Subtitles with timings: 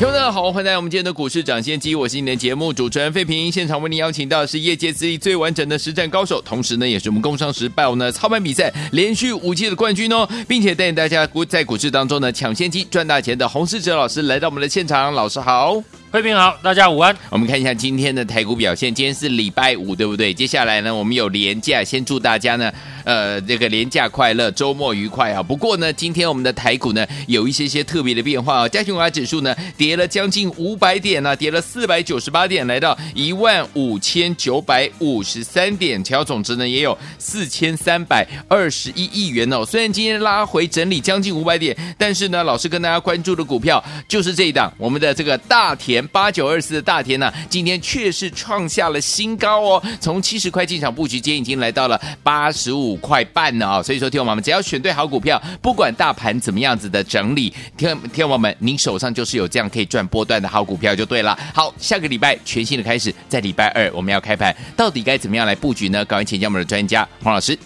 [0.00, 3.52] 听众大家好，欢迎来到我们今天的股市抢先机，我是你的节目主持人费平。
[3.52, 15.76] 现场为您邀请到的是业界资历最完整的实战高手，同时呢，也是我们工商时报呢操盘比赛连续五届的冠军哦，并且带领大家股在股市当中呢抢先机赚大钱的洪世哲老师来到我们的现场，老师好，
[16.10, 17.16] 费平好，大家午安。
[17.30, 20.34] 我们看一下今天的台股表现，今天是礼拜五，对不对？
[20.34, 22.72] 接下来呢，我们有廉价，先祝大家呢。
[23.02, 25.42] 呃，这个廉价快乐，周末愉快啊！
[25.42, 39.64] 不过呢，今天我们的台股呢有一些些特别的变化啊，加权股价指数呢跌了将近五百点呢、啊，跌了四百九十八点，来到一万五千九百五十三点，成交总值呢也有四千三百二十一亿元哦。
[39.64, 52.90] 虽然今天拉回整理将近五百点，但是呢，老师跟大家关注的股票就是这一档，我们的这个大田八九二四的大田呢、啊，今天确实创下了新高哦，从七十块进场布局，今天已经来到了八十五。
[53.00, 61.38] 块半呢啊，所以说，听我们，只要选对好股票，不管大盘怎么样子的整理，听听众朋友们，您手上就是有这样可以赚波段的好股票就对了。
[61.54, 66.04] 好，下个礼拜全新的开始，在礼拜二我们要开盘，到底该怎么样来布局呢？
[66.04, 67.58] 赶快请教我们的专家黄老师。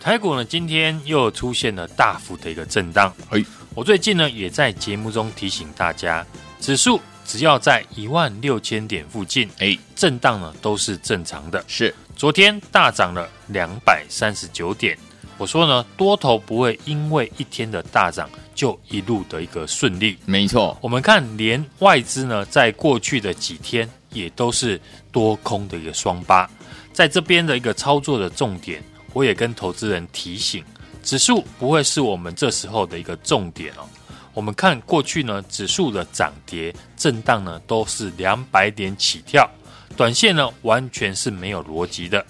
[0.00, 3.12] 台股呢，今天又出现了大幅的一个震荡。
[3.30, 3.42] 哎，
[3.74, 6.26] 我最近呢也在节目中提醒大家，
[6.60, 7.00] 指数
[7.32, 11.64] 只要在一万六千点附近，哎，震荡呢都是正常的。
[11.66, 11.94] 是。
[12.14, 14.98] 昨天大涨了两百三十九点，
[15.38, 20.18] 我说呢，多头不会因为一天的大涨就一路的一个顺利。
[20.26, 24.78] 没错，我们看连外资呢，在过去的几天也都是
[25.10, 26.46] 多空的一个双八。
[26.92, 30.62] 在这边的一个操作的重点，我也跟投资人提醒，
[31.02, 33.88] 指数不会是我们这时候的一个重点哦。
[34.34, 39.48] 我们看过去呢，指数的涨跌震荡呢，都是两百点起跳。
[39.96, 42.24] 短线呢，完全是没有逻辑的。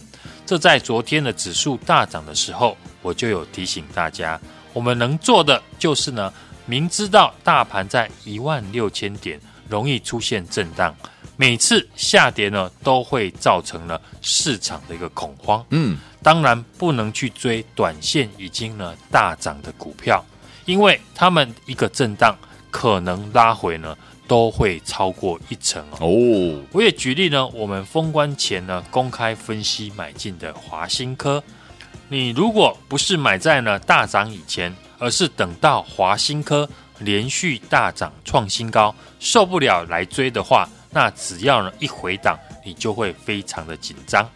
[0.45, 4.41] 这在昨天的指数大涨的时候，我就有提醒大家，
[4.73, 6.33] 我们能做的就是呢，
[6.67, 10.95] 明知道大盘在一万六千点容易出现震荡，
[11.37, 15.65] 每次下跌呢，都会造成了市场的一个恐慌。
[15.71, 20.23] 嗯，当然不能去追短线已经呢大涨的股票，
[20.65, 22.37] 因为他们一个震荡
[22.71, 23.97] 可能拉回呢。
[24.29, 26.07] 都会超过一成哦。
[26.07, 31.43] 哦，我也举例呢，我们封关前呢公开分析买进的华新科，
[32.09, 36.67] 你如果不是买在呢大涨以前，而是等到华新科
[37.01, 44.27] 连续大涨创新高，受不了来追的话，那只要呢一回档，你就会非常的紧张。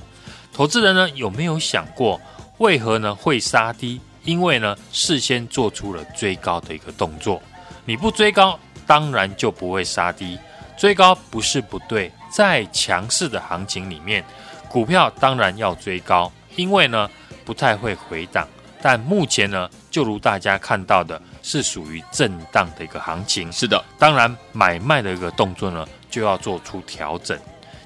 [0.53, 2.21] 投资人呢有没有想过，
[2.59, 3.99] 为何呢会杀低？
[4.27, 7.41] 因为呢事先做出了追高的一个动作，
[7.87, 8.59] 你不追高。
[8.89, 10.39] 当然就不会杀低，
[10.79, 14.25] 追高不是不对，在强势的行情里面，
[14.69, 17.11] 股票当然要追高，因为呢
[17.45, 18.47] 不太会回档。
[18.81, 23.51] 但目前呢，就如大家看到的，是属于震荡的一个行情。
[23.51, 27.37] 是的，当然买卖的一个动作呢，就要做出调整。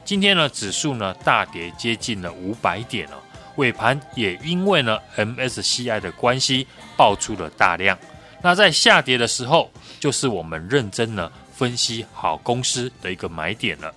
[0.04, 3.16] 今天呢，指数呢大跌接近了五百点了，
[3.56, 6.66] 尾盘也因为呢 MSCI 的关系
[6.96, 7.98] 爆出了大量。
[8.42, 13.94] 那在下跌的时候，就是我们认真呢分析好公司的一个买点了。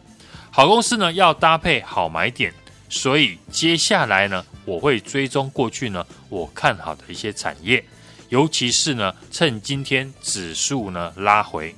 [0.51, 2.53] 好公司呢要搭配好买点，
[2.89, 7.83] 所以接下来呢我会追踪过去呢我看好的一些产业，
[8.29, 11.73] 尤其是呢趁今天指数呢拉回，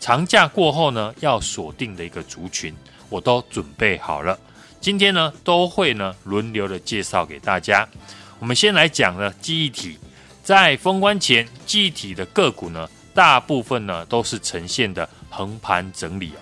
[0.00, 2.74] 长假过后呢要锁定的一个族群，
[3.08, 4.38] 我都准备好了。
[4.80, 7.86] 今天呢都会呢轮流的介绍给大家。
[8.38, 9.98] 我们先来讲呢记忆体。
[10.42, 16.32] 在封关前，记忆体的个股呢，大部分呢都是呈现的横盘整理。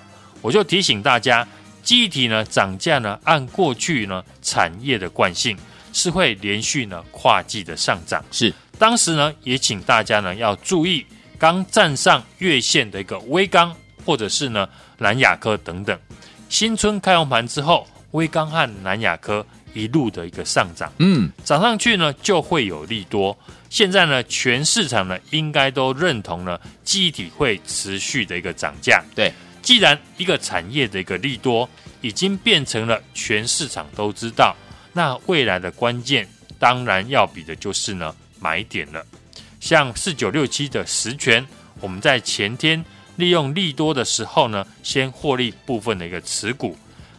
[0.41, 1.45] 我就提醒大家，
[1.83, 5.59] 记忆体呢涨价呢，按过去呢产业的惯性
[5.93, 8.25] 是会连续呢跨季的上涨。
[8.31, 11.05] 是，当时呢也请大家呢要注意，
[11.37, 13.75] 刚站上月线的一个微刚
[14.05, 14.69] 或者是呢
[14.99, 15.99] 南亚科等等。
[16.49, 17.85] 新春开红盘之后，
[18.17, 23.37] 威刚和南亚科一路的一个上涨，嗯，涨上去呢就会有利多。
[23.69, 29.05] 现在呢，全市场呢应该都认同呢，记忆体会持续的一个涨价。
[29.15, 29.31] 对，
[29.61, 31.69] 既然一个产业的一个利多
[32.01, 34.57] 已经变成了全市场都知道，
[34.95, 36.27] 那未来的关键
[36.59, 39.05] 当然要比的就是呢买点了。
[39.61, 41.47] 像四九六七的十权，
[41.81, 42.83] 我们在前天
[43.17, 46.79] 利用利多的时候呢，先获利部分的一个持股，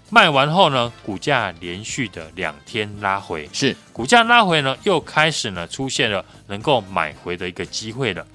[0.09, 8.25] 卖完后呢，股价连续的两天拉回，是股价拉回呢，又开始呢出现了能够买回的一个机会了。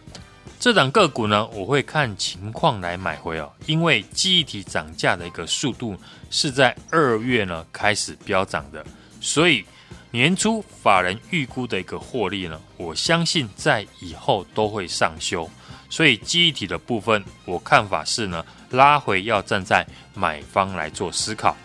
[0.60, 5.96] 这档个股呢，我会看情况来买回哦，因为记忆体涨价的一个速度
[6.30, 8.84] 是在二月呢开始飙涨的，
[9.20, 9.64] 所以
[10.10, 15.50] 年初法人预估的一个获利呢，我相信在以后都会上修，
[15.88, 18.44] 所以记忆体的部分，我看法是呢。
[18.72, 21.56] 拉回要站在买方来做思考，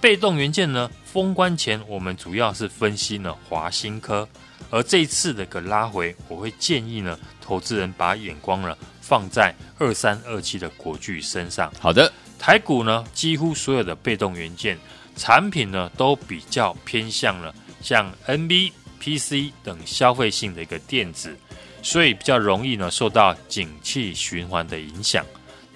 [0.00, 4.28] 被动元件呢，封关前我们主要是分析呢华新科，
[4.70, 11.72] 而这一次的个拉回，我会建议呢投资人把眼光呢放在二三二七的国巨身上。
[11.80, 14.78] 好的，台股呢几乎所有的被动元件
[15.16, 21.36] 产品呢都比较偏向了像 NB、PC 等消费性的一个电子，
[21.82, 25.24] 所以比较容易呢受到景气循环的影响。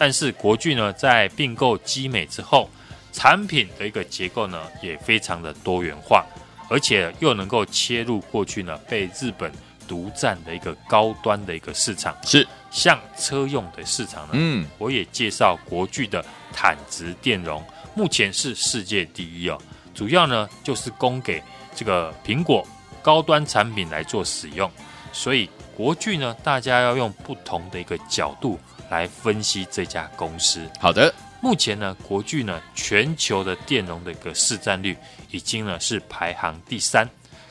[0.02, 2.68] 但是国巨呢，在并购基美之后，
[3.12, 6.26] 产品的一个结构呢也非常的多元化，
[6.68, 9.52] 而且又能够切入过去呢被日本
[9.86, 14.30] 独占的一个高端的一个市场，是像车用的市场呢。
[14.32, 17.64] 嗯，我也介绍国巨的坦直电容，
[17.94, 19.56] 目前是世界第一哦，
[19.94, 21.40] 主要呢就是供给
[21.76, 22.66] 这个苹果
[23.00, 24.68] 高端产品来做使用，
[25.12, 28.58] 所以国巨呢，大家要用不同的一个角度。
[28.92, 30.68] 来分析这家公司。
[30.78, 34.94] 好的，目前呢，国巨呢，全球的电容的一个市占率
[35.30, 37.08] 已经呢是排行第三，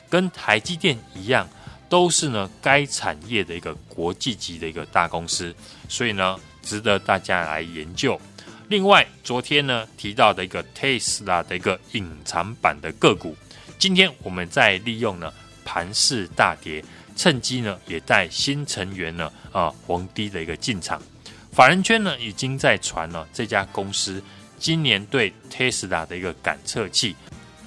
[0.08, 1.48] 跟台积电一样，
[1.88, 5.52] 都是呢该产业的一个国际级的一个大公司，
[5.88, 8.18] 所以呢，值得大家来研究。
[8.68, 13.36] 另外，昨天呢提到的一个 Tesla 的一个隐藏版的个股，
[13.80, 15.32] 今天我们再利用呢
[15.64, 16.82] 盘势大跌，
[17.16, 21.02] 趁机呢也带新成员呢啊逢低的一个进场。
[21.52, 24.22] 法人圈呢已经在传了，这家公司
[24.58, 27.14] 今年对 Tesla 的一个感测器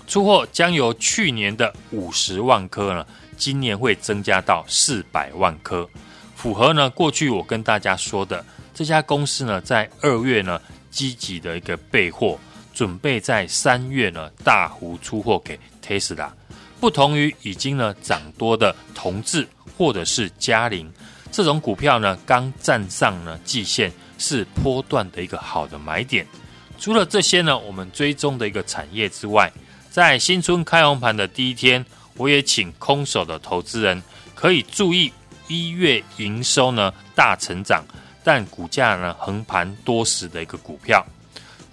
[0.08, 3.06] 出货将由去年的五十万颗呢，
[3.38, 5.88] 今年会增加到四百万颗，
[6.36, 8.44] 符合呢过去我跟大家说的，
[8.74, 10.60] 这家公司呢在二月呢
[10.90, 12.40] 积极的一个备货，
[12.74, 16.32] 准备在三月呢大幅出货给 Tesla，
[16.80, 19.48] 不同于已经呢涨多的同志
[19.78, 20.92] 或者是佳凌。
[21.36, 26.26] 这种股票呢，刚站上呢季线，是波段的一个好的买点。
[26.80, 29.52] 除了这些呢，我们追踪的一个产业之外，
[29.92, 31.86] 在新春开红盘的第一天，
[32.16, 34.02] 我也请空手的投资人
[34.34, 35.12] 可以注意
[35.50, 37.84] 一月营收呢大成长，
[38.24, 41.06] 但股价呢横盘多时的一个股票，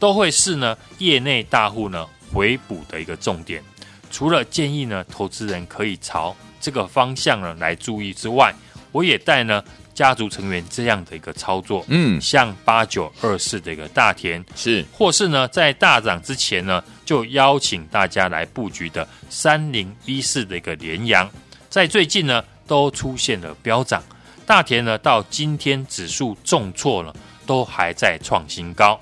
[0.01, 3.63] 都会是呢业内大户呢回补的一个重点。
[4.11, 8.53] 除了建议呢投资人可以朝这个方向呢来注意之外，
[8.93, 9.63] 我也带呢
[9.95, 21.29] 家族成员这样的一个操作，嗯，像八九二四的一个大田是，或是呢在大涨之前呢就邀请大家来布局的三零一四的一个连阳，
[21.69, 24.03] 在最近呢都出现了飙涨，
[24.47, 27.15] 大田呢到今天指数重挫了，
[27.47, 28.99] 都还在创新高，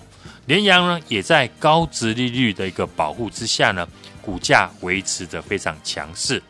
[0.47, 3.87] 连阳呢也在高值利率的一个保护之下呢，
[4.21, 6.43] 股价维持着非常强势。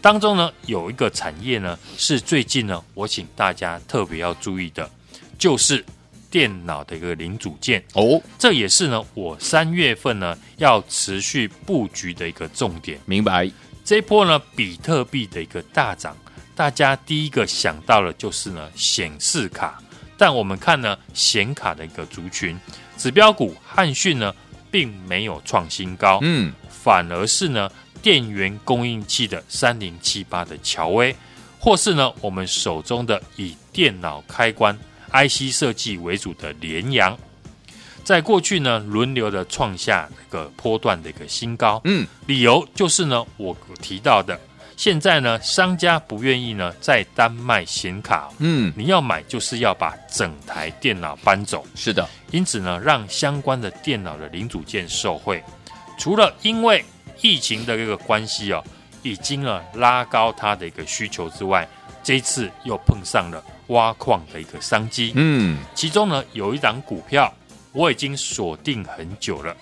[0.00, 4.88] 当中呢，有一个产业呢，是最近呢，我请大家特别要注意的，
[5.36, 5.84] 就是
[6.30, 8.22] 电脑的一个零组件哦。
[8.38, 13.00] 这也是呢，我三月份呢要持续布局的一个重点。
[13.04, 13.50] 明白？
[13.84, 16.16] 这一波呢，比特币的一个大涨，
[16.54, 19.82] 大家第一个想到的就是呢显示卡，
[20.16, 22.56] 但我们看呢显卡的一个族群，
[22.96, 24.32] 指标股汉讯呢
[24.70, 27.68] 并没有创新高，嗯，反而是呢。
[28.02, 31.14] 电源供应器的三零七八的乔威，
[31.58, 34.76] 或是呢我们手中的以电脑开关
[35.10, 37.16] IC 设计为主的联阳，
[38.04, 41.80] 在过去呢轮流的创下一个波段的一个新高。
[41.84, 44.38] 嗯，理由就是呢我提到的，
[44.76, 48.28] 现在呢商家不愿意呢再单卖显卡。
[48.38, 51.64] 嗯，你要买就是要把整台电脑搬走。
[51.74, 55.42] 是的，因此呢让相关的电脑的零组件受惠，
[55.98, 56.84] 除了因为
[57.22, 58.62] 疫情的这个关系哦，
[59.02, 61.66] 已经呢拉高它的一个需求之外，
[62.02, 65.12] 这一次又碰上了挖矿的一个商机。
[65.14, 67.32] 嗯，其中呢有一档股票
[67.72, 69.56] 我已经锁定很久了，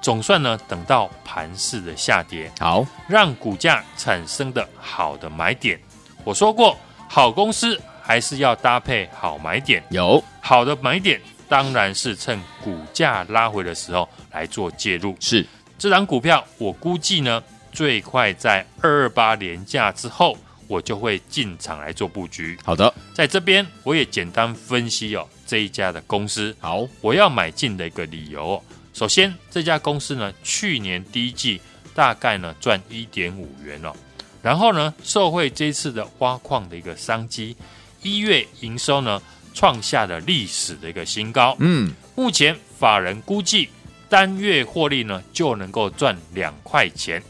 [0.00, 5.80] 总算呢等到盘势的下跌，好让股价产生的好的买点。
[6.24, 6.76] 我说过，
[7.08, 9.82] 好公司还是要搭配好买点。
[9.90, 15.14] 有好的买点，当然是趁股价拉回的时候来做介入。
[15.20, 15.46] 是。
[15.78, 22.56] 这档股票，我估计呢，最快在二二八连假之后，我就会进场来做布局。
[22.64, 26.56] 好的，在这边我也简单分析哦，这一家的公司。
[26.60, 28.62] 好，我要买进的一个理由，
[28.92, 31.60] 首先，这家公司呢，去年第一季
[31.94, 33.92] 大概呢赚一点五元哦。
[34.40, 37.56] 然后呢，受惠这次的挖矿的一个商机，
[38.02, 39.20] 一月营收呢
[39.52, 41.56] 创下了历史的一个新高。
[41.58, 43.68] 嗯，目前法人估计
[44.14, 47.20] 单月获利呢就能够赚两块钱。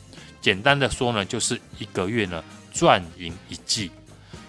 [0.43, 3.91] 简单的说呢，就是一个月呢赚赢一季。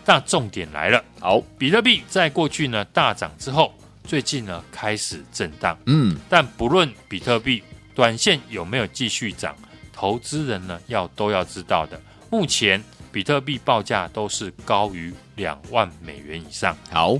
[0.04, 3.74] 但重点来了，好，比特币在过去呢大涨之后。
[4.04, 7.64] 最近呢开始震荡，嗯，但不论比特币
[7.96, 9.56] 短线有没有继续涨，
[9.94, 11.98] 投资人呢要都要知道的，
[12.30, 16.78] 目前比特币报价都是高于两万美元以上。
[16.92, 17.18] 好，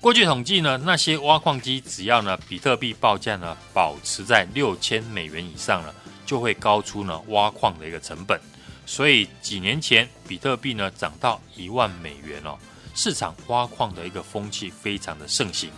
[0.00, 8.40] 过去统计呢，那些挖矿机只要呢比特币报价呢保持在六千美元以上了，就会高出呢挖矿的一个成本。
[8.86, 12.56] 所以几年前比特币呢涨到一万美元哦，
[12.94, 15.70] 市场挖矿的一个风气非常的盛行。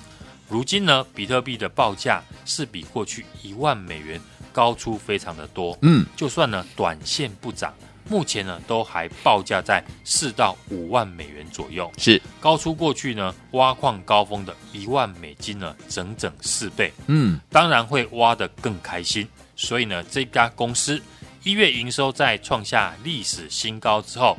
[0.48, 4.20] 如今呢，比特币的报价是比过去一万美元
[4.52, 5.76] 高出非常的多。
[5.82, 7.74] 嗯，就算呢短线不涨，
[8.09, 16.92] 目前呢都还报价在四到五万美元左右，是高出过去呢挖矿高峰的一万美金呢整整四倍。
[17.06, 19.26] 嗯，当然会挖得更开心。
[19.56, 21.00] 所以呢，这家公司
[21.44, 24.37] 一月营收在创下历史新高之后，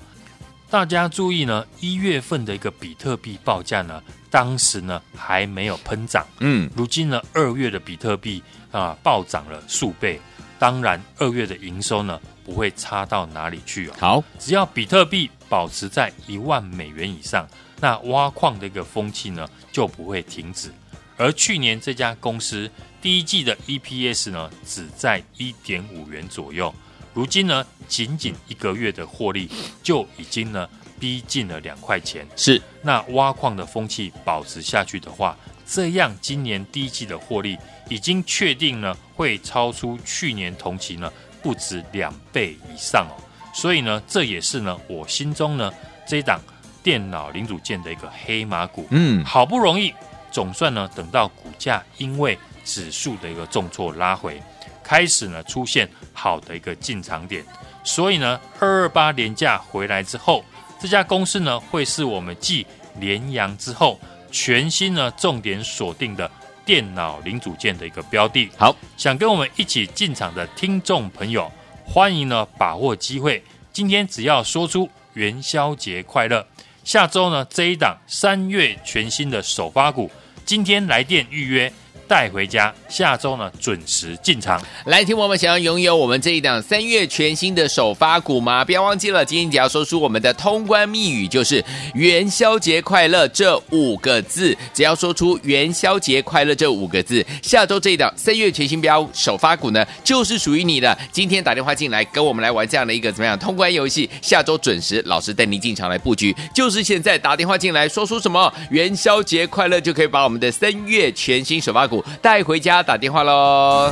[0.70, 4.02] 大家注意呢，一月份的一个比特币报价呢。
[4.30, 8.42] 当时呢还没有喷涨，嗯，如今呢二月的比特币
[8.72, 10.20] 啊暴涨了数倍，
[10.58, 13.94] 当然二月的营收呢不会差到哪里去哦。
[14.00, 17.48] 好，只要比特币保持在一万美元以上，
[17.80, 20.72] 那挖矿的一个风气呢就不会停止。
[21.18, 22.70] 而去年这家公司
[23.02, 26.74] 第一季的 EPS 呢只在一点五元左右，
[27.14, 29.50] 如今呢仅仅一个月的获利
[29.82, 30.70] 就已经呢。
[31.00, 37.58] 逼近了两块钱，是那挖矿的风气保持下去的话，这样今年第一季的获利
[37.90, 41.12] 已经确定呢，会超出去年同期呢
[41.44, 43.20] 不止两倍以上哦。
[43.54, 45.72] 所以呢，这也是呢我心中呢
[46.08, 46.40] 这一档
[46.82, 48.88] 电脑零组件的一个黑马股。
[48.90, 49.94] 嗯，好不容易
[50.32, 54.42] 总算呢等到股价因为指数的一个重挫拉回，
[54.82, 57.46] 开始呢出现好的一个进场点。
[57.84, 60.44] 所以呢，二二八连假回来之后。
[60.80, 62.68] 这家公司呢，会是我们继
[63.00, 63.98] 联阳之后
[64.30, 66.30] 全新呢重点锁定的
[66.66, 68.50] 电脑零组件的一个标的。
[68.58, 71.52] 好，想跟我们一起进场的听众朋友，
[71.86, 73.44] 欢迎呢把握机会。
[73.72, 76.46] 今天只要说出元宵节快乐，
[76.84, 80.10] 下周呢这一档三月全新的首发股，
[80.46, 81.72] 今天来电预约。
[82.08, 84.62] 带回家，下周呢准时进场。
[84.86, 88.64] 来，听我们想要拥有我们这一档三月全新的首发股吗？
[88.64, 94.56] 不要忘记了，今天只要说出我们的通关密语，就是元宵节快乐这五个字。
[94.74, 100.98] 只要说出元宵节快乐这五个字，下周这一档三月全新标首发股呢，就是属于你的。
[101.12, 104.10] 今天打电话进来跟我们来玩这样的一个怎么样通关游戏？
[104.22, 111.93] 下周准时，老师带您进场来布局，就是现在打电话进来，说出什么元宵节快乐，就可以把我们的三月全新首发股。
[112.22, 113.92] 带回家打电话喽。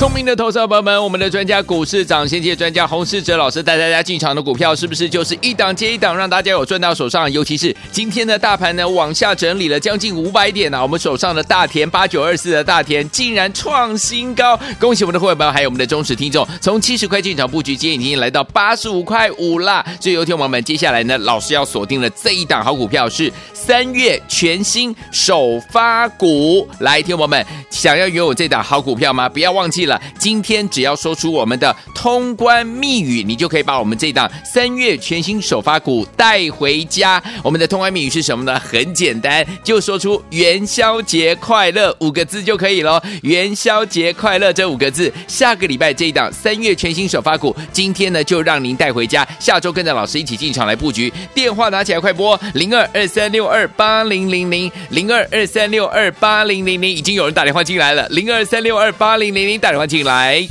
[0.00, 7.30] 聪明的投资者朋友们，我们的专家股市长先机专家洪世哲老师带大家进场的股票，是不是就是一档接一档，让大家有赚到手上？
[7.30, 19.84] 尤其是今天的大盘呢，往下整理了将近五百点呢、啊，我们手上的大田八九二四的大田竟然创新高，恭喜我们的会员朋友，还有我们的忠实听众，从七十块进场布局，今天已经来到八十五块五啦。
[20.00, 26.66] 所以，有听友们，接下来呢，老师要锁定的这一档好股票是三月全新首发股。
[26.78, 29.28] 来，听友们，想要拥有这档好股票吗？
[29.28, 29.89] 不要忘记了。
[30.18, 37.22] 今天只要说出我们的通关密语，你就可以把我们这档三月全新首发股带回家。
[37.42, 38.60] 我们的通关密语是什么呢？
[38.60, 43.02] 很简单，就说出元宵节快乐五个字就可以了。
[43.22, 49.26] 元宵节快乐这五个字，下个礼拜这一档三月全新首发股，今天呢就让您带回家。
[49.38, 59.85] 下周跟着老师一起进场来布局，电话拿起来快拨零二二三六二八零零零零二二三六二八零零零，已经有人打电话进来了，零二三六二八零零零打 电话。
[59.85, 60.47] 进来。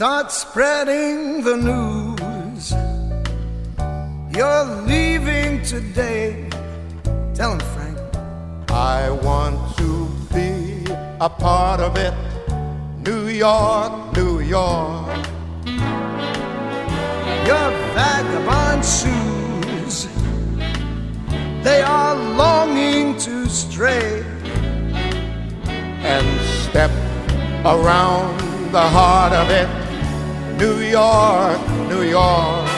[0.00, 2.72] Start spreading the news.
[4.34, 6.48] You're leaving today.
[7.34, 7.98] Tell him, Frank.
[8.70, 10.90] I want to be
[11.20, 12.14] a part of it.
[13.35, 15.27] New York, New York.
[17.45, 20.07] your vagabond shoes.
[21.61, 24.23] They are longing to stray
[26.13, 26.25] and
[26.63, 26.91] step
[27.65, 28.39] around
[28.71, 29.67] the heart of it.
[30.57, 32.69] New York, New York.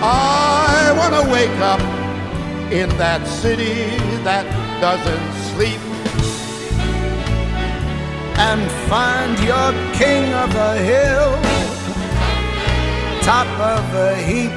[0.00, 1.82] I want to wake up
[2.72, 4.46] in that city that
[4.80, 5.91] doesn't sleep
[8.52, 11.30] and find your king of the hill,
[13.22, 14.52] top of the heap.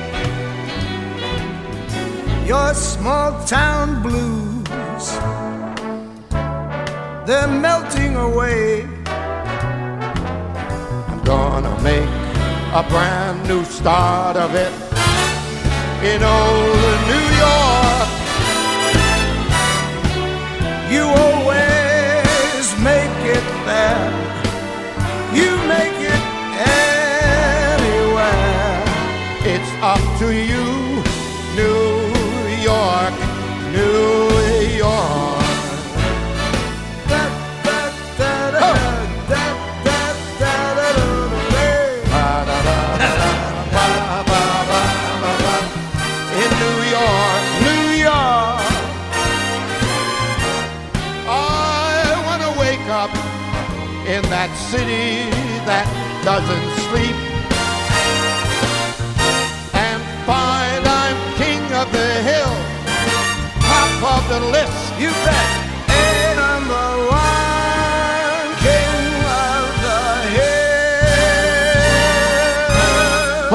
[2.46, 5.06] Your small town blues,
[7.26, 8.84] they're melting away.
[11.10, 12.12] I'm gonna make
[12.82, 14.74] a brand new start of it
[16.12, 18.08] in old New York.
[20.94, 21.45] You make
[23.38, 24.12] it there.
[25.38, 26.24] You make it
[27.76, 28.84] anywhere.
[29.54, 30.64] It's up to you,
[54.56, 55.30] city
[55.68, 55.88] that
[56.24, 57.18] doesn't sleep
[59.76, 62.56] and find I'm king of the hill,
[63.60, 65.00] top of the list.
[65.00, 65.65] you bet.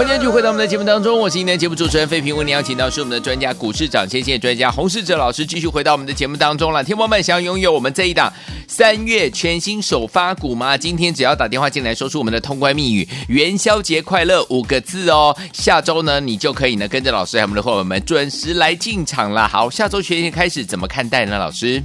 [0.01, 6.83] 欢迎继续回到我们的节目当中，我是今天节目主持人费平，为您邀请到是我们的专家股市涨先线专家洪世哲老师，继续回到我们的节目当中了。
[6.83, 8.33] 听众们想要拥有我们这一档
[8.67, 10.75] 三月全新首发股吗？
[10.75, 19.47] 今天只要打电话进来，说出我们的通关密语“元宵节快乐”五个字哦，下周呢你就可以呢跟着老师还有我们的伙伴们准时来进场了。
[19.47, 21.39] 好，下周全线开始怎么看待呢？
[21.39, 21.83] 老师？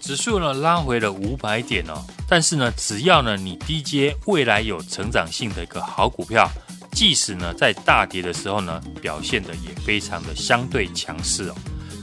[0.00, 6.50] 指数呢拉回了五百点哦，但是呢，只要呢你低接未来有成长性的一个好股票，
[7.00, 11.54] 即使呢在大跌的时候呢，表现的也非常的相对强势哦。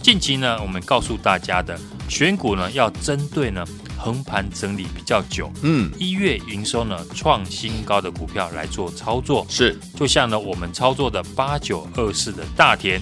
[0.01, 1.79] 近期呢，我们告诉大家的
[2.09, 3.63] 选股呢，要针对呢
[3.95, 9.77] 横盘整理比较久，嗯，一月营收呢创新高的股票来做操作，是。
[9.95, 12.99] 就像呢我们操作的八九二四的大田，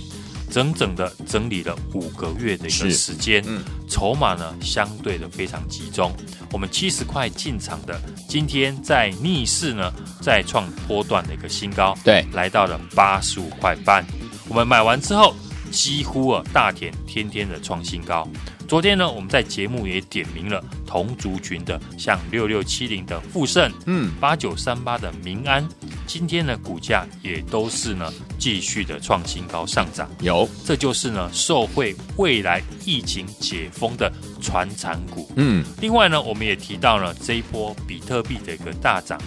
[0.51, 6.11] 整整的整理了五个月的一个时间，嗯筹码呢相对的非常集中。
[6.51, 14.05] 我们七十块进场的，今天在逆势呢再创波段的一个新高，对来到了八十五块半。
[14.47, 15.35] 我们买完之后，
[15.71, 18.27] 几乎啊大田天天的创新高。
[18.67, 25.67] 昨天呢，我们在节目也点名了同族群的，像六六七零的富盛，嗯，八九三八的民安，
[26.07, 30.09] 今天呢股价也都是呢继续的创新高上涨。
[30.19, 35.31] 有，这就是呢受惠未来疫情解封的传产股。
[35.35, 39.19] 嗯，另外呢，我们也提到了这一波比特币的一个大涨，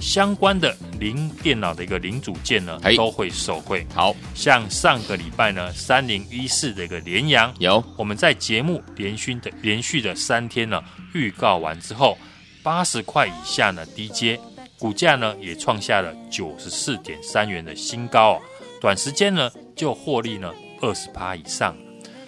[0.00, 3.86] 相关的零电脑的一个零组件呢都会受惠。
[3.94, 10.82] 好，像上个礼拜呢，三零一四的一个联阳，有，我们在节目连续的连续的三天呢
[11.14, 12.16] 预告完之后，
[12.62, 14.38] 八十块以下呢低接，
[14.78, 18.42] 股价呢也创下了九十四点三元的新高哦，
[18.80, 21.76] 短时间呢就获利呢二十趴以上。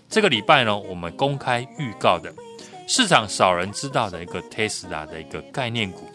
[0.08, 2.32] 这个礼拜呢，我们公开预告的
[2.86, 6.08] 市场少人知道的一个 Tesla 的一个概念股，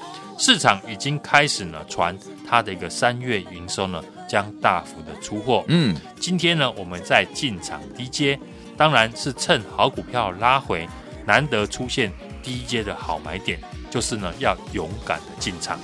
[0.45, 2.13] 市场已经开始呢传
[2.45, 5.63] 它的一个三月营收呢将大幅的出货。
[5.69, 8.37] 嗯，今天呢，我们在进场低阶，
[8.75, 10.85] 当然是趁好股票拉回，
[11.25, 12.11] 难得出现
[12.43, 13.57] 低阶的好买点，
[13.89, 15.79] 就是呢要勇敢的进场。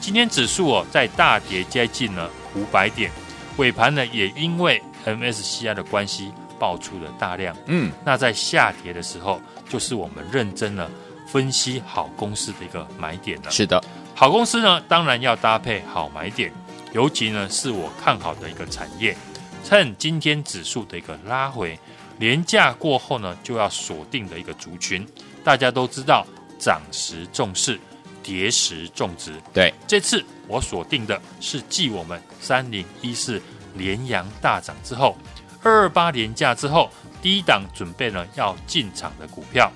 [0.00, 3.10] 今天指数哦在大跌接近了五百点，
[3.56, 7.56] 尾盘呢也因为 MSCI 的关系爆出了大量。
[7.66, 10.88] 嗯，那在下跌的时候，就是我们认真的
[11.26, 13.50] 分析好公司的一个买点了。
[13.50, 13.82] 是的，
[14.18, 16.50] 好公司呢，当然要搭配好买点，
[16.94, 19.14] 尤其呢是我看好的一个产业。
[19.62, 21.78] 趁今天指数的一个拉回，
[22.18, 25.06] 连价过后呢，就要锁定的一个族群。
[25.44, 26.26] 大家都知道，
[26.58, 27.78] 涨时重视，
[28.22, 29.34] 跌时重质。
[29.52, 33.38] 对，这次我锁定的是继我们三零一四
[33.74, 35.14] 连阳大涨之后，
[35.62, 39.70] 二二八连假之后，第一档准备呢要进场的股票。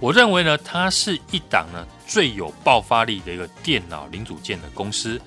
[0.00, 5.18] 我认为呢，它是一档呢最有爆发力的一个电脑零组件的公司。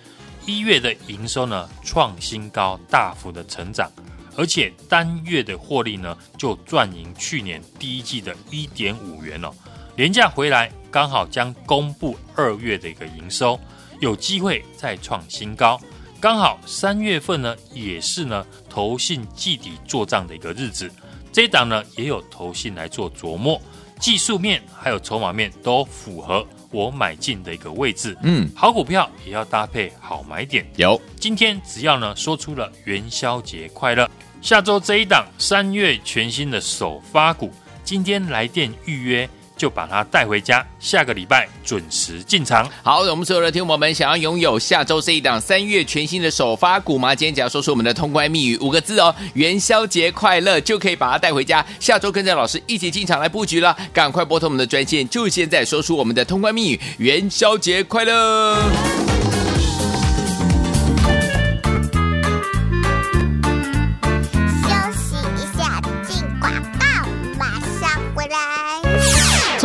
[0.45, 3.91] 一月的营收呢创新高，大幅的成长，
[4.38, 9.50] 而且单月的获利呢就赚赢去年第一季的一点五元哦。
[9.95, 13.60] 连假回来刚好将公布二月的一个营收，
[14.00, 15.82] 有机会再创新高。
[16.21, 20.91] 刚好三月份呢，也是呢投信季底做账的一个日子，
[21.32, 23.60] 这一档呢也有投信来做琢磨，
[24.00, 28.17] 技术面还有筹码面都符合我买进的一个位置。
[28.23, 30.65] 嗯，好股票也要搭配好买点。
[30.75, 34.10] 有今天只要呢说出了元宵节快乐，
[34.41, 37.51] 下周这一档三月全新的首发股，
[37.84, 39.30] 今天来电预约。
[39.56, 42.70] 就把它带回家，下个礼拜准时进场。
[42.84, 47.15] 好，我们所有的听众朋友们，想要拥有下周这一档三月全新的首发股吗？
[47.15, 51.65] 今天只要说出我们的通关密语五个字哦，元宵节快乐，就可以把它带回家。
[51.80, 58.58] 下周跟着老师一起进场来布局了，赶快拨通我们的专线，就现在说出我们的通关密语，元宵节快乐。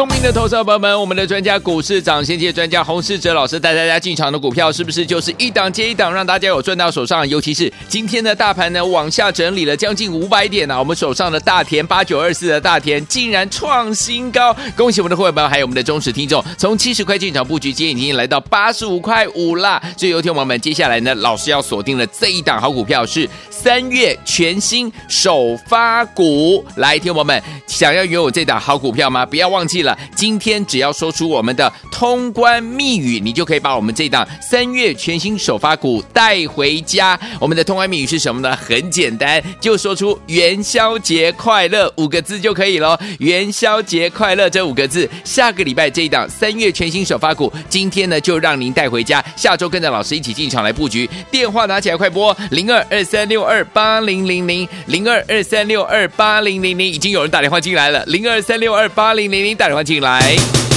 [0.00, 7.28] 聪明的投资者朋友们，我们的专家股市长先界专家洪世哲老师带大家进场的股票，是不是就是一档接一档，让大家有赚到手上？
[7.28, 19.78] 尤其是今天的大盘呢，往下整理了将近五百点呢、我们手上的大田八九二四的大田竟然创新高，恭喜我们的会员朋友，还有我们的忠实听众，从七十块进场布局，今天已经来到八十五块五啦。
[19.98, 29.26] 所以，有听友们，接下来呢，老师要锁定了这一档好股票是三月全新首发股，来，听友们想要拥有这档好股票吗？
[29.26, 29.89] 不要忘记了。
[30.14, 37.18] 今天只要说出我们的通关密语，你就可以把我们这档三月全新首发股带回家。
[37.40, 38.57] 我们的通关密语是什么呢？
[38.57, 42.98] 很简单，就说出元宵节快乐五个字就可以了。
[43.18, 49.24] 元宵节快乐这五个字，下个礼拜这一档三月全新首发股，今天呢就让您带回家。
[49.37, 51.09] 下周跟着老师一起进场来布局。
[51.31, 59.85] 电话拿起来，快拨零二二三六二八零零零零二二三六二八零零零，已经有人打电话进来了，零二三六二八零零零打电话。
[59.85, 60.69] 进来。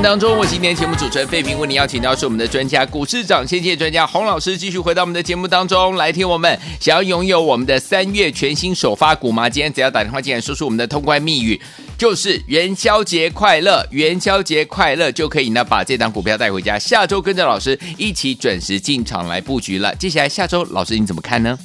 [0.00, 9.50] 当中，我今天节目主持人费平，为您邀请到是我们的专家股市涨先机专家洪老师，继续回到我们的节目当中来听我们想要拥有我们的三月全新首发股吗？
[9.50, 11.60] 今天只要打电话进来说出我们的通关密语，
[11.98, 16.78] 就是元宵节快乐，元宵节快乐就可以呢把这档股票带回家。
[16.78, 19.94] 下周跟着老师一起准时进场来布局了。
[19.96, 21.58] 接下来下周老师你怎么看呢？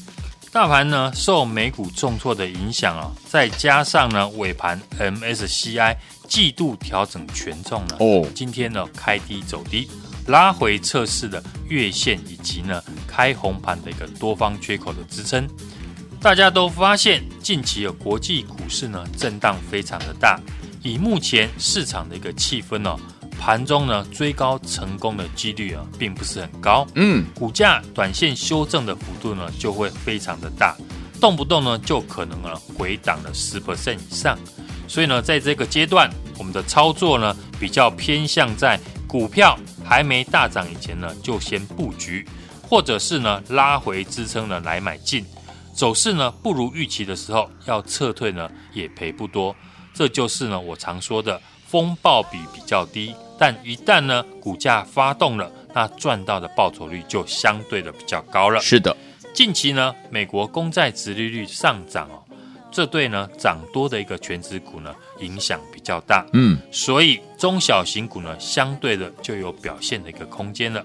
[0.51, 5.95] 大盘呢受美股重挫的影响啊，再加上呢尾盘 MSCI。
[6.27, 7.97] 季度调整权重呢？
[7.99, 9.87] 哦，今天呢开低走低，
[10.27, 15.47] 拉回测试的月线以及呢开红盘的一个多方缺口的支撑。
[16.21, 20.39] 大家都发现近期有国际股市呢震荡非常的大，
[20.81, 22.97] 以目前市场的一个气氛呢，
[23.37, 26.87] 盘中呢追高成功的几率啊并不是很高。
[26.95, 30.77] 嗯，股价短线修正的幅度呢就会非常的大，
[31.23, 34.37] 动不动呢就可能啊回档了十 percent 以上。
[34.89, 42.27] 所以呢，在这个阶段，我们的操作呢比较偏向在股票还没大涨以前呢，就先布局，
[42.61, 45.25] 或者是呢拉回支撑呢来买进。
[45.73, 49.55] 走势呢不如预期的时候，要撤退呢也赔不多。
[49.93, 58.59] 这就是呢我常说的风暴比比较低，但一旦呢股价发动了，那赚到的报酬率就相对的比较高了。
[58.59, 58.95] 是的，
[59.33, 62.23] 近期呢美国公债殖利率上涨哦。
[62.71, 70.83] 这对呢涨多的一个全值股呢影响比较大，嗯，所以中小型股呢相对的就有表现的一个空间了。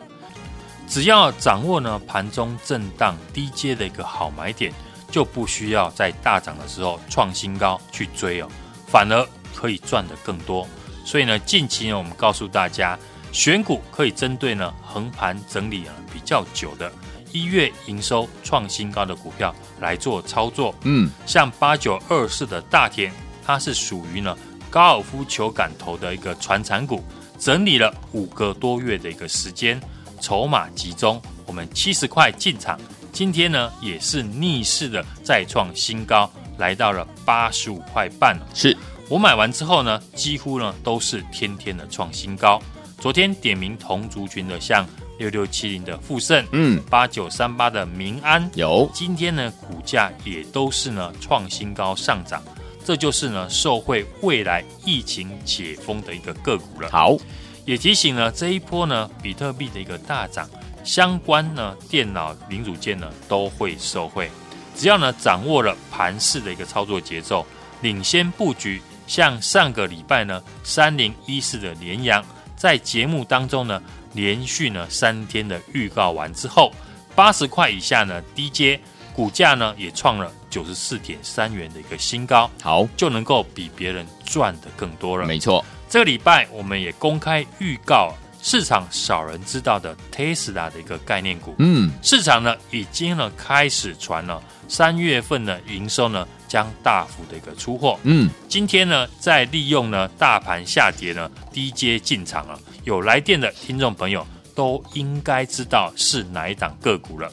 [0.87, 4.71] 只要掌握呢盘中震荡低阶的一个好买点，
[5.11, 8.49] 就不需要在大涨的时候创新高去追哦，
[8.87, 10.69] 反而可以赚得更多。
[11.07, 12.99] 所以呢，近期呢我们告诉大家，
[13.33, 16.93] 选股可以针对呢横盘整理啊比较久的。
[17.33, 23.11] 一月营收创新高的股票来做操作，嗯，像八九二四的大田，
[23.45, 24.37] 它是属于呢
[24.71, 27.03] 高尔夫球杆头的一个传产股，
[27.39, 29.81] 整理了五个多月的一个时间，
[30.21, 32.79] 筹码集中，我们七十块进场，
[33.13, 38.77] 今天呢也是逆势的再创新高，来到了八十五块半，是。
[39.09, 42.61] 我买完之后呢，几乎呢都是天天的创新高，
[42.99, 44.87] 昨天点名同族群的像。
[45.19, 52.43] 六六七零的富盛，嗯，八九三八的民安有，今天呢股价也都是呢创新高上涨，
[52.85, 56.89] 这就是呢受惠未来疫情解封的一个个股了。
[56.91, 57.17] 好，
[57.65, 60.49] 也提醒呢这一波呢比特币的一个大涨，
[60.85, 64.31] 相关呢电脑零组件呢都会受惠。
[64.77, 67.45] 只要呢掌握了盘势的一个操作节奏，
[67.81, 72.25] 领先布局，像上个礼拜呢三零一四的联阳，
[72.57, 76.73] 在节目当中呢连续呢三天的预告完之后，
[77.15, 78.81] 八十块以下呢低接，
[79.15, 85.27] 股价呢也创了九十四点三元的一个新高，好，就能够比别人赚的更多了。
[85.27, 88.15] 没错，这个礼拜我们也公开预告。
[88.41, 107.31] 市场少人知道的 Tesla 的一个概念股，嗯，市场呢已经呢开始传了三月份的营收呢将大幅的一个出货，嗯，今天呢在利用呢大盘下跌呢低阶进场了，有来电的听众朋友都应该知道是哪一档个股了。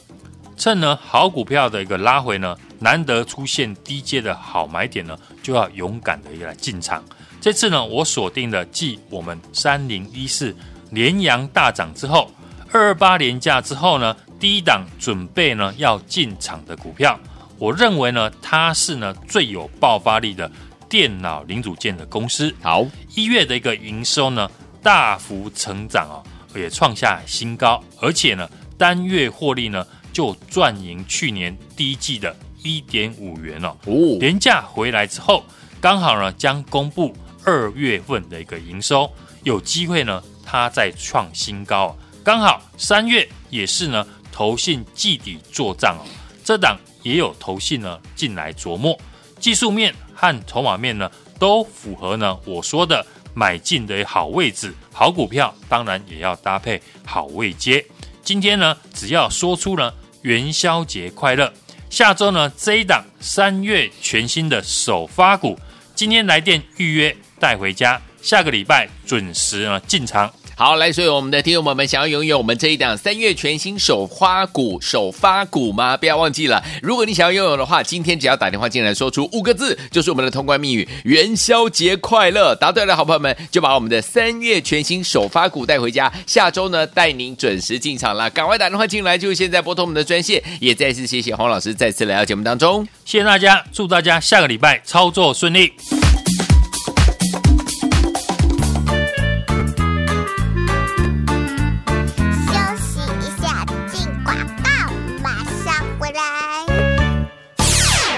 [0.56, 7.02] 趁呢好股票的一个拉回呢，难得出现低阶的好买点呢，就要勇敢的一个来进场。
[7.40, 10.54] 这次呢我锁定了继我们三零一四。
[10.90, 12.30] 连阳大涨之后，
[12.70, 17.18] 二二八连假之后呢，第一档准备呢要进场的股票，
[17.58, 20.50] 我认为呢它是呢最有爆发力的
[20.88, 22.54] 电脑零组件的公司。
[22.62, 24.50] 好，一月的一个营收呢
[24.82, 26.22] 大幅成长哦，
[26.54, 33.76] 也创下新高，而且呢单月获利呢就赚赢去年第一季的一点五元哦。
[33.86, 35.44] 哦，连价回来之后，
[35.80, 37.14] 刚好呢将公布
[37.44, 39.10] 二月份的一个营收，
[39.42, 40.22] 有机会呢。
[40.48, 46.06] 它再创新高，刚好三月也是呢，投信季底做账哦，
[46.44, 48.98] 这档也有投信呢进来琢磨，
[49.38, 57.84] 技术面和筹码面呢都符合呢我说的买进的好位置，好股票当然也要搭配好位接。
[58.24, 61.52] 今天呢，只要说出了元宵节快乐，
[61.88, 65.56] 下周呢这一档三月全新的首发股，
[65.94, 68.02] 今天来电预约带回家。
[68.20, 70.28] 下个礼拜准时呢进场。
[70.58, 75.98] 好，来，所以我们的听众朋友们想要拥有我们这一档三月全新首发股、首发股吗？
[75.98, 82.54] 不要忘记了，如果你想要拥有的话，今天只要打电话进来，说出五个字，就是我们的通关密语“元宵节快乐”。
[82.58, 86.10] 答对了，好朋友们就把我们的三月全新首发股带回家。
[86.26, 90.42] 下周呢，带您准时进场了，赶快打电话进来，就现在拨通我们的专线。
[90.58, 95.74] 也再次谢谢黄老师再次来到节目当中，谢谢大家，祝大家下个礼拜操作顺利。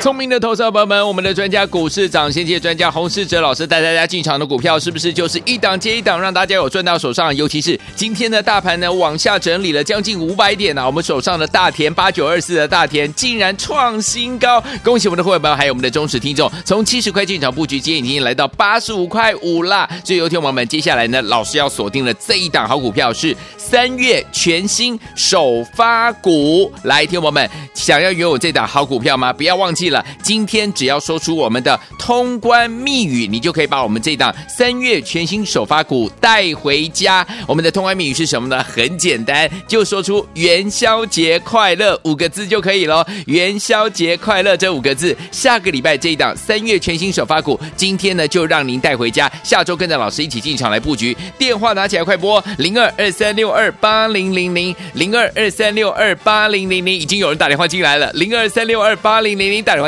[0.09, 7.37] 聪明的投资者朋友们，我们的专家股市长先机专家洪世哲老师带大家进场的股票，是不是就是一档接一档，让大家有赚到手上？
[7.37, 19.87] 尤其是今天的大盘呢，往下整理了将近五百点呢、我们手上的大田八九二四的大田竟然创新高，恭喜我们的会员朋友，还有我们的忠实听众，从七十块进场布局，今天已经来到八十五块五啦。
[20.03, 29.31] 所以，有听友们，接下来呢，老师要锁定的这一档好股票是三月全新首发股，来，听友们想要拥有这档好股票吗？
[29.35, 29.98] 不要忘记了。
[30.23, 37.27] 今天只要说出我们的通关密语，你就可以把我们这档三月全新首发股带回家。
[37.47, 38.63] 我们的通关密语是什么呢？
[38.63, 43.07] 很简单，就说出“元宵节快乐”五个字就可以了。
[43.27, 49.31] 元宵节快乐这五个字，下个礼拜这一档三月全新首发股，今天呢就让您带回家。
[49.43, 51.17] 下周跟着老师一起进场来布局。
[51.37, 59.88] 电话拿起来，快拨零二二三六二八零零零零二二三六二八零零零，已经有人打电话进来了，零二三六二八零零零打电话。